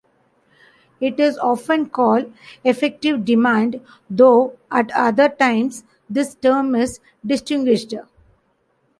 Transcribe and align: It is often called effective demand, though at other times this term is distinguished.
It 0.99 1.19
is 1.19 1.37
often 1.37 1.87
called 1.89 2.33
effective 2.63 3.23
demand, 3.23 3.81
though 4.09 4.57
at 4.71 4.89
other 4.93 5.29
times 5.29 5.83
this 6.09 6.33
term 6.33 6.73
is 6.73 6.99
distinguished. 7.23 7.93